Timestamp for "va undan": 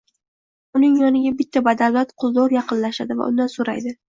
3.21-3.57